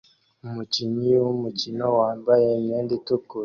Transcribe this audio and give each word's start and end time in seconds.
Umukinyi 0.45 1.11
wumukino 1.23 1.85
wambaye 1.99 2.47
imyenda 2.59 2.91
itukura 2.99 3.39